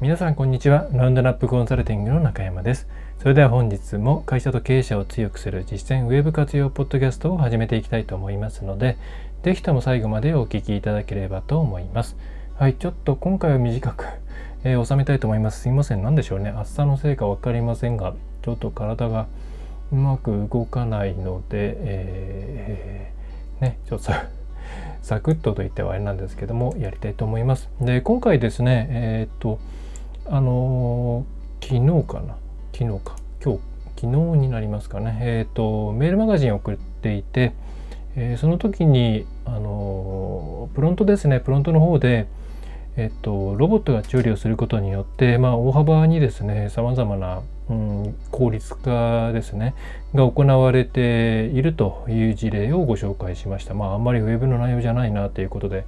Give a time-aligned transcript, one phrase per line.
[0.00, 0.86] 皆さんこんにちは。
[0.92, 2.86] ラウンドナップコンサルティングの中山です。
[3.18, 8.96] それでは本日も会社と経営者を強くする実践ウェブ活用ポッドキャストを始めていきたいと思いますので
[9.42, 12.16] 是非とも最後までお聞きいただければと思います。
[12.54, 14.04] はいちょっと今回は短く、
[14.62, 15.62] えー、収めたいと思います。
[15.62, 16.02] すいません。
[16.04, 16.50] 何でしょうね。
[16.50, 19.26] 暑さのせいか分かりませんがちょっと体が
[19.90, 24.12] うまく動かないので、えー、ねちょっと
[25.02, 27.68] サクッとと言ってはあれなんですけどもやりたいと思います。
[27.80, 29.58] で今回ですねえー、っと
[30.30, 31.24] あの
[31.62, 32.36] 昨日かな？
[32.72, 33.60] 昨日か今日
[33.96, 34.06] 昨日
[34.38, 37.52] になりますかねえっ、ー、とメールマガジンを送っていて、
[38.14, 42.26] えー、その時にあのプロントですねプロントの方で
[43.00, 49.76] えっと、ロボットが調理をすることによって、まあ、大幅にですねさまざまな、うん、効率化ですね
[50.16, 53.74] が行われているという事例をご紹介しました。
[53.74, 55.84] まあ、あんまりウェブの内容じゃないなということで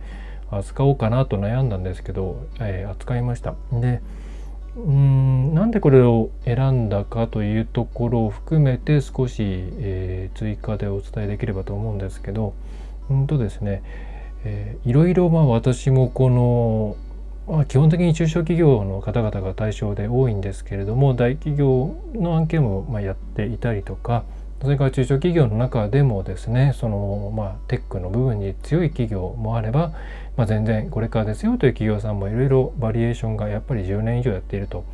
[0.53, 3.57] 扱おうかなと悩んだんですけど、えー、扱いました。
[3.73, 4.01] で
[4.77, 12.55] うんなんでこれを選んだかというところを含めて少し、えー、追加でお伝えできればと思うんですけど
[13.11, 13.83] うんとですね、
[14.45, 16.97] えー、いろいろまあ私もこの、
[17.53, 24.23] まあ、基本的に中小企業の方々が対象で多いんですけれども大企業の案件もまやっていたりとか
[24.63, 29.93] それから中小企業の中でもですねそのまあテックの部分に強い企業もあれば、
[30.37, 34.85] まあ、全然これからですよという企業さんもいろいろバリエーションがやっぱり10年以上やっていると、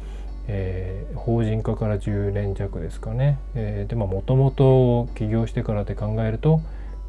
[0.47, 6.61] えー、法人化から10年弱ですかね、えー、でもともと起業してからで考えると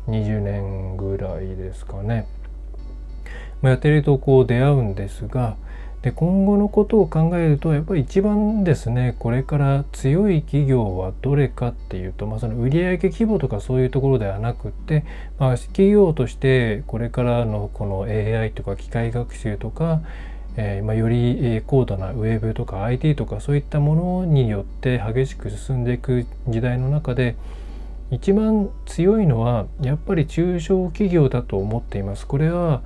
[0.08, 2.28] 20年ぐらいですかね、
[3.62, 5.58] まあ、やってるとこう出会うんですが
[6.02, 15.06] で今後のことを考えるとやっぱり一番ですねこれから強い企業はどれかっていうと、まあ、その売上規模とかそういうところではなくって、
[15.40, 20.02] まあ、企業としてこれからのこの AI とか機械学習とか、
[20.56, 27.36] えー、まあ、より高度なウェブとか IT とかそういったものによって激しく進んでいく時代の中で
[28.12, 32.26] 一番強いのはやっぱり中小企業だと思っています。
[32.26, 32.82] これは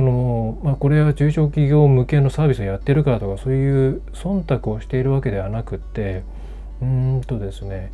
[0.00, 6.22] そのまあ、これは中小企業向けのサービスをやってるからとかそういう忖度をしているわけではなくて
[6.80, 7.92] うんとですね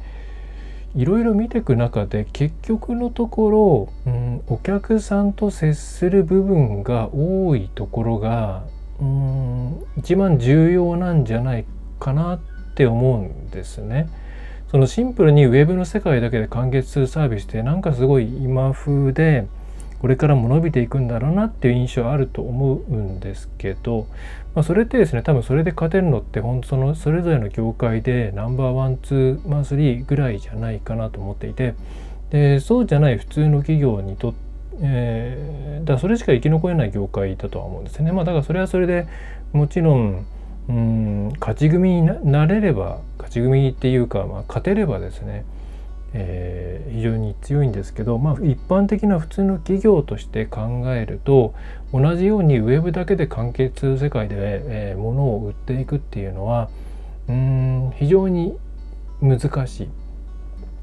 [0.95, 8.63] いろいろ見ていく中で結局のところ、うん、お客さんと接する部分が多いところが
[9.01, 11.65] うん一番重要なんじゃない
[11.99, 12.41] かなっ
[12.77, 14.09] て思うんですね。
[14.71, 19.49] そのシンプルにウェブの世界だけで完結するサービスってなんかすごい今風で
[20.07, 24.07] これからも伸びていくんだろうなっていう印象あると思うんですけど、
[24.55, 31.75] まあ、それってですね多分それで勝てるのって本当そのそれぞれの業界でナンバーワンツーマンスリーぐらいじゃないかなと思っていて
[32.31, 34.39] でそうじゃない普通の企業にとって、
[34.83, 38.13] えー、だそれしか生き残れない業界だとは思うんですね。
[38.13, 39.09] まあ、だからそれはそれで
[39.53, 40.25] もちろん
[40.69, 45.45] うん勝ち組になれれば勝ち組っていうか、まあ、勝てればですね
[46.19, 51.55] えー、非常に強いんですけど、まあ、一般的な普通の企業として考えると
[51.93, 56.71] 同じようにウェブだけで完結世界で、えー、物を売っていくっていうのは
[57.29, 58.57] うん非常に
[59.21, 59.89] 難しい。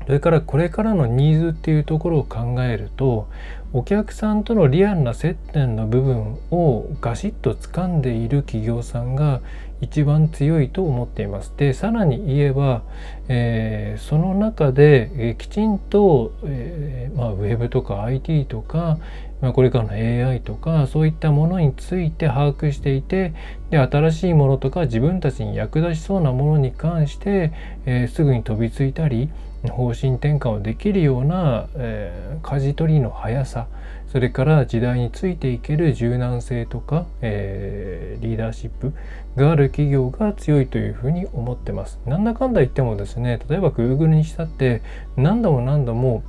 [0.05, 3.27] それからこれからのニーズっていうところを考えると
[3.73, 9.41] お客さんとのリアルな接点の部分をガシッと掴んでいる企業さんが
[9.81, 11.51] 一番強いと思っています。
[11.57, 12.83] でさらに言えば、
[13.27, 18.97] えー、その中で、えー、きちんと、えーまあ、ウェブとか IT とか、
[19.41, 23.33] まあ、これからの AI とかそういったものについて把握していて
[23.71, 27.51] で新しいものとか自分たちに役立ちそうなものに関して、
[27.85, 29.29] えー、すぐに飛びついたり
[29.69, 33.67] 方針転換をできるような、えー、舵取りの速さ
[34.07, 38.93] それから時代についていける柔軟性とか、えー、リーダーシップ
[39.35, 41.99] がある企業が強いというふうに思ってます。
[42.05, 44.81] なんだかんだ言ってもですね例えば Google にしたって
[45.15, 46.23] 何度も何度も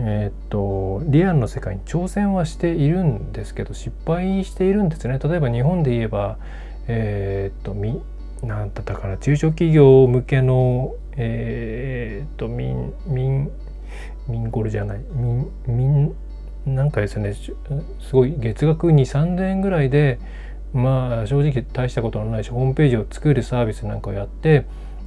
[0.00, 5.18] え、っとリアルの世界に挑戦はしているんですけど失敗しているんですね。
[5.22, 6.38] 例えば日本で言えば
[6.88, 8.00] えー、っとみ
[8.42, 13.50] なんだったかな中小企業向けのえー、っと民民
[14.28, 15.00] 民ゴルじゃない。
[15.12, 16.14] 民民
[16.64, 17.34] なんかですね。
[17.34, 17.52] す
[18.12, 20.18] ごい月額2,3,000円ぐらいで
[20.72, 24.64] まあ正直大したことのないしホームページを作るサービスなんかをやって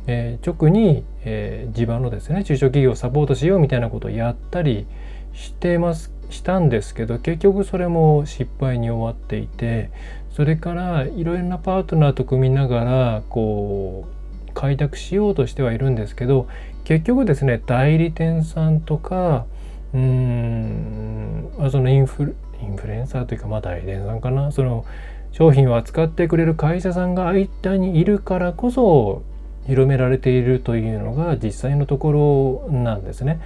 [0.08, 4.88] えー、直に、えー、地場のですね中小企業をサポートしようみたいなことをやったり
[5.34, 9.92] してますしたんですけど結局それも失敗に終わっていて
[10.32, 14.21] それからいろいろなパートナーと組みながらこう
[14.54, 16.48] 開拓しようとしてはいるんですけど
[16.84, 19.46] 結局ですね代理店さんとか
[19.94, 24.86] うーんそのインフルインフルエンサーというかまあ代理店さんかなその
[25.32, 29.24] 商品を扱ってくれる会社さんが間にいるからこそ
[29.68, 33.40] 広められているというのが実際のところなんですね。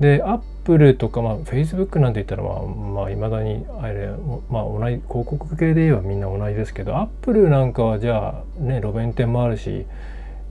[0.00, 4.08] でアップルとか、まあ、フェイスブックなんて言ったらまあまあ、未だにあれ、
[4.48, 9.84] まあ、同じ広告系で言えばみんな同じですけどアップルなんかはじゃあね路面店もあるし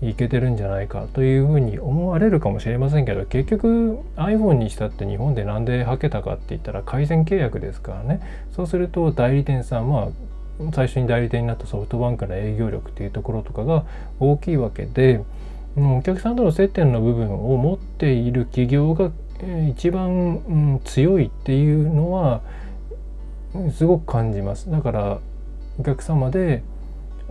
[0.02, 8.22] いけてるんじゃないかというふうに思われるかもしれませんけど結局 iPhone にしたって日本で何ではけたかって言ったら改善契約ですからね。
[8.56, 10.10] そうすると代理店さんは
[10.74, 13.86] 最初に代理店になったソフトバンクの営業力っていうところとかが
[14.20, 15.22] 大きいわけで
[15.78, 19.12] お客さんとの接点の部分を持っている企業が
[19.70, 22.42] 一番、強いっていうのは
[23.72, 24.70] すごく感じます。
[24.70, 25.20] だから
[25.80, 26.62] お客様で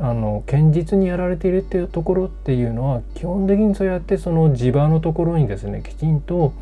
[0.00, 6.52] あの堅実にやられているっていうところっていうのは基本的にそうやってその地場のところにですねきちんと、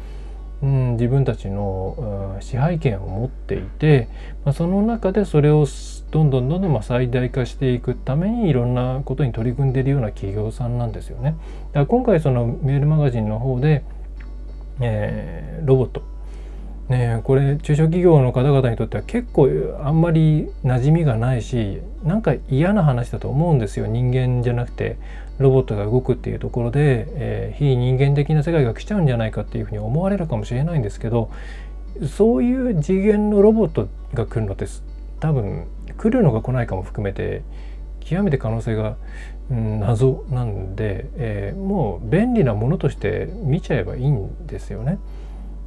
[0.62, 4.08] うん、自分たちの、うん、支配権を持っていて、
[4.44, 5.66] まあ、その中でそれを
[6.10, 11.36] どんどんどんどんま最大化していくためにいろんなことに取り組んでいるような企業さんなんですよね。
[11.72, 13.84] だから今回そのメールマガジンの方で、
[14.80, 16.02] えー、ロボット
[16.88, 19.48] ねこれ中小企業の方々にとっては結構
[19.82, 24.96] あんまり馴染みがないしなんか嫌な話だと思うんですよ人間じゃなくて
[25.38, 31.30] ロボットが動くっていうところで、えー、非人間的な世界が来ちゃうんじゃないかっていうふうに思われるかもしれないんですけど
[32.16, 34.66] そういう次元のロボットが来るのって
[35.20, 35.66] 多分
[35.96, 37.42] 来るのか来ないかも含めて
[38.00, 38.96] 極めて可能性が、
[39.50, 44.98] うん、謎なんで、えー、もう便利なものとして見ちゃえばいいんですよね。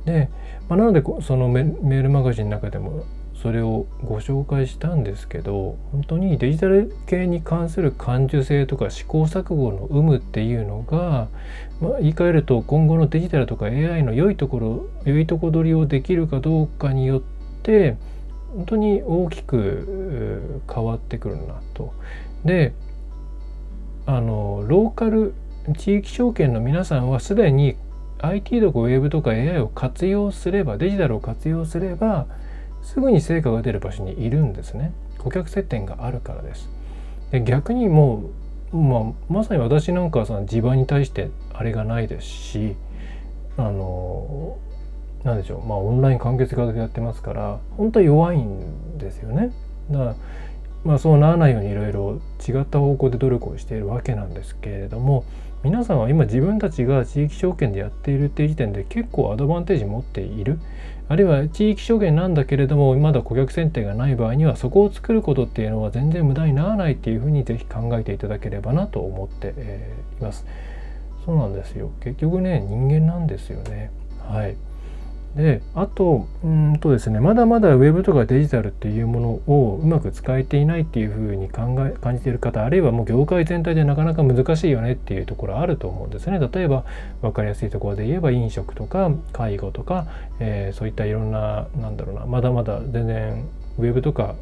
[0.10, 0.30] で、
[0.68, 11.30] まあ、なのでそのメールマガジンの中でもそれをご紹介したんですけど本当にデジタル系に関する感受性とか試行錯誤の有無っていうのが、
[11.80, 17.22] まあ、言い換えると今後のデジタルとか AI の良いところ良いとこ取りをできるかどうかによっ
[17.64, 17.96] て
[18.56, 21.94] 本当に大きく変わってくるなと。
[22.44, 22.74] で
[24.06, 25.34] あのローカル
[25.78, 27.76] 地域証券の皆さんはすでに
[28.20, 32.28] IT とかウェブとか AI を活用すればデジタルを活用すれば
[32.82, 34.94] すぐに成果が出る場所にいるんですね。
[35.18, 36.70] 顧客接点があるからです。
[37.32, 38.24] で逆にも
[38.74, 42.76] う、まあ、まさに私なんかはその地盤に対してあれがないですし
[43.58, 44.58] あの
[45.24, 45.68] 何でしょう。
[45.68, 49.52] まあオンライン完結型でやってますから本当は弱いんですよね。
[49.92, 50.16] だから
[50.84, 55.26] まあそうならないようにいろいろ違った方向で努力をしているわけなんですけれども
[55.62, 60.58] 皆さんは今自分たちが地域証券でやっているっていう時点で結構アドバンテージ持っている？
[61.10, 69.54] あるいは地域証券なんだけれどもまだ顧客選定がない場合にはそこを作ることっていうのは全然無駄にならないっていうふうにぜひ考えていただければなと思って、
[70.20, 70.46] います。
[71.26, 73.92] そうなんですよ結局ね人間なんですよね。
[74.22, 74.56] はい
[75.36, 86.40] であとうんとですねまだまだウェブとかデジタルっていうものをうまく使えていないっていうふうに考え感じている方あるいはもう業界全体でなかなか難しいよねっていうところあると思うんですね。
[86.40, 86.84] 例えば
[87.22, 90.08] 分かりやすいところで言えば飲食とか介護とか、
[90.40, 93.46] えー、そういったいろんななんだろうなまだまだ全然
[93.78, 94.36] ウェブとか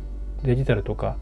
[0.43, 1.17] デジタルとか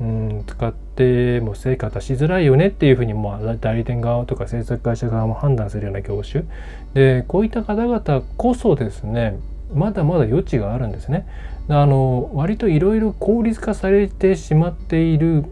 [0.00, 6.44] うん使っても成果出しづらいよねっていうふうに、まあ、代理店側とか制作会社側も判断するような業種
[6.94, 9.38] でこういった方々こそですね
[9.74, 11.26] まだまだ余地があるんですね。
[11.68, 15.44] あの割といろいろ効率化されてしまっている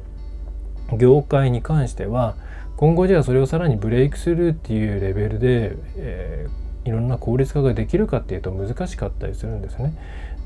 [0.97, 2.37] 業界に関しては
[2.77, 9.95] 今後じゃあそれをさらにブレイクスルーっていうレベルで、えー、いろんな効率化ができるかっていうと難しかったりするんですね。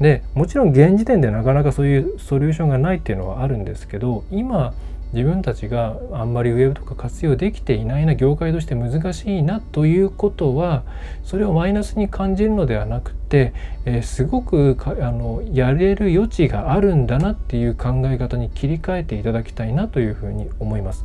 [0.00, 4.72] でもちろん現時点でなかなかそういうソリューションがないっていうのはあるんですけど今
[5.12, 10.84] 自分たちがあんまりウェブとか活用できていないな業界として難しいなということは
[11.24, 13.52] それをマイナスに感じるのではなくて、
[13.84, 21.04] えー、すごくあのやれる余地があるんだなっていう考え方に切り替えていただきたいなというふうに思います。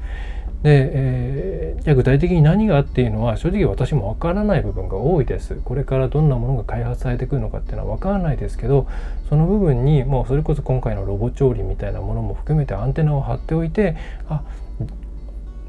[0.66, 5.62] で、えー、じゃあ具体的に何がっていうのは正直私もわからない部分が多いです。
[5.64, 8.88] これからどんなものが開発されてくるのかっていうのはわからないですけど
[9.30, 13.96] その部分にもうそれこそ今回のロボ調理みたいなものも含めてアンテナを張っておいて
[14.28, 14.42] あ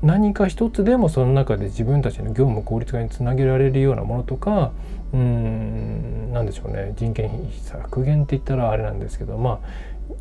[0.02, 4.72] 何か一つでもその中で自分たちの業務効率化につなげられるようなものとか
[5.12, 6.92] うん何でしょうね。
[6.96, 9.58] 人件費削減って言ったらあれなんですけどまあ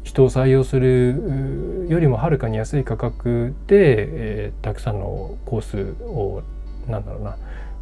[0.03, 6.44] 人を採用するよりもはるかに安い価格で、えー、たくさんのコースを
[6.88, 7.38] なんだろうな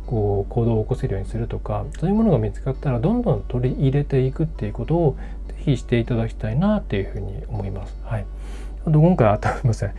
[0.05, 7.95] こう行動を起こせるようにするとかそういうものが見つかったらどんどん取り入れていくっていうことをぜひしていただきたいなっていうふうに思います。
[8.03, 8.25] はい、
[8.85, 9.93] あと今回あすみません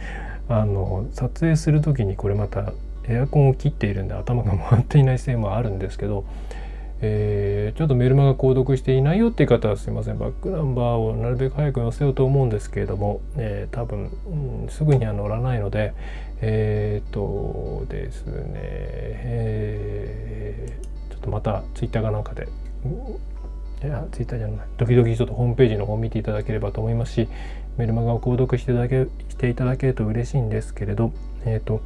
[0.48, 2.72] あの撮影する時にこれまた
[3.06, 6.24] エアコンを切っているんで頭が回っていないせいもあるんですけど
[7.06, 10.18] えー、ちょっとメルマガ購読していないよっていう方はすいません。
[10.18, 14.10] バックナンバーをなるべく早く載せようと思うんですけれども、えー、多分、
[14.64, 15.92] うん、すぐには乗らないので
[16.40, 18.54] えっ、とですね、
[19.26, 22.48] えー、ちょっとまたツイッターかなんかで
[23.82, 27.28] いやツイッターじゃない時々ちょっとホームページの方を見ていただければと思いますし
[27.76, 31.12] メルマガを購読していただけしていただけると嬉しいんですけれど
[31.44, 31.80] えっ、と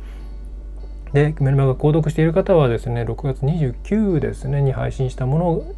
[1.13, 5.75] で、メルマガ購読している方はですね、6月29ですね、に配信したも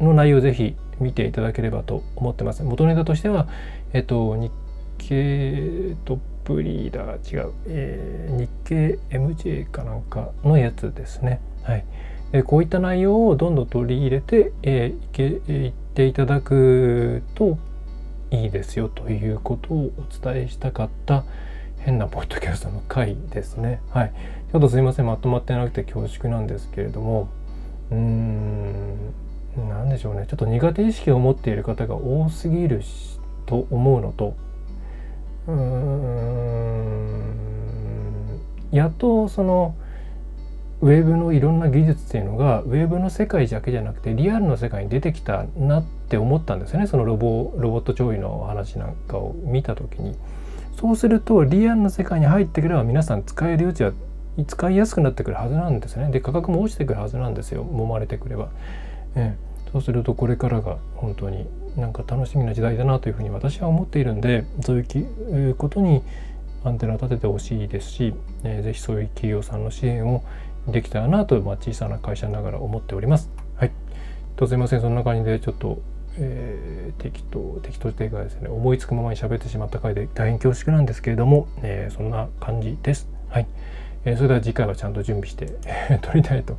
[0.00, 2.62] のの内容をぜひ見ていただければと思ってます。
[2.62, 3.48] 元ネタとしては、
[3.92, 4.52] えっと、日
[4.98, 11.40] 経トップリーダー、違う、えー、日経 MJ かなんかのやつですね。
[11.62, 11.84] はい。
[12.32, 17.56] えこういった内容をどんどん取り入れて、えー、いけいっていただくと
[18.30, 20.02] いいですよということをお
[20.32, 21.24] 伝えしたかった
[21.78, 23.80] 変なポッドキャストの回ですね。
[23.90, 24.12] はい。
[24.50, 27.28] ちょっとすいません、まとまってなくて恐縮なんですけれども、
[27.90, 29.14] うーん、
[29.68, 30.26] 何でしょうね。
[30.28, 32.82] ちょっと苦手意識を持っている方が多すぎる
[33.46, 34.34] と思うのと、
[35.46, 37.30] うーん、
[38.72, 39.76] やっとその、
[40.82, 46.86] ウェブのいろんな技術っていうのがウェブの世界だけじゃなくてリアルの世界に出てきたなって思ったんですよね。
[46.86, 50.14] そのロボロボット調理の話なんかを見た時に。
[50.78, 53.92] そうするとリアルの世界に入ってくれば皆さん使える余地は
[54.46, 56.10] 使いやすくなってくるはずなんですね。
[56.10, 57.64] で価格も落ちてくるはずなんですよ。
[57.64, 58.50] 揉まれてくれば、
[59.14, 66.02] ええ、そうするとこれからが本当になんか楽しみな時代だなというふうに私は思っているんでそういうことに
[66.66, 70.24] アンテナ立ててほしいですし、えー、ぜひそういう企業さんの支援を
[70.66, 73.30] できたらなと、まあ、小さな会社ながら思っております。
[73.56, 73.72] はい。
[74.36, 75.80] とすいません、そんな感じでちょっと、
[76.18, 83.08] えー、適当、適当というかですね、思いつくままに喋ってしまった回で大変恐縮なんですけれども、えー、そんな感じです。
[83.28, 83.46] はい。
[84.04, 85.46] えー、それでは次回はちゃんと準備して
[86.02, 86.56] 撮りたいと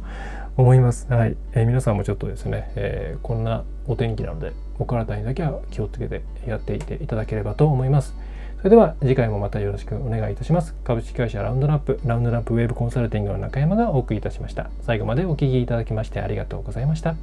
[0.55, 1.11] 思います。
[1.11, 1.35] はい。
[1.53, 8.15] えー、皆さんもちょっとですね、えー、こんなお天気なので、お体にだけは気をつけてやっていていただければと思います。
[8.57, 10.73] それでは次回もまたよろしくお願いいたします。
[10.83, 14.69] 株式会社ラウンドナップ、ラウンドナップウェブコンサルティングの中山がお送りいたしました。
[14.81, 17.15] 最後までお聴きいただきましてありがとうございました。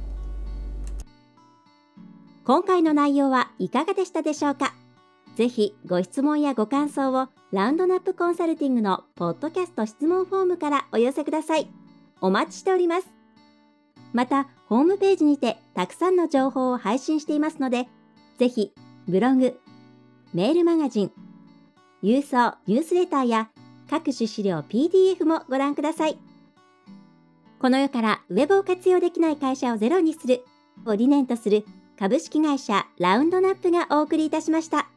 [2.45, 4.73] 今回の内容はいかがでしたでしょうか？
[5.35, 11.67] ぜひご質問やご感想をラウンドナップコンサルティングのポッドキャスト質問フォームからお寄せください。
[12.21, 13.07] お待ちしております。
[14.13, 17.89] また、ホームページにてたくさんの情報を配信していますので、
[18.37, 18.71] ぜひ
[19.09, 19.59] ブログ、
[20.35, 21.11] メールマガジン、
[22.03, 23.49] 郵送ニュースレターや
[23.89, 26.17] 各種資料 PDF もご覧ください。
[27.57, 30.43] この世からウェブを活用できない会社をゼロにする
[30.85, 31.63] を理念とする
[31.97, 34.89] 株式会社ラウンドナップがお送りいたしました。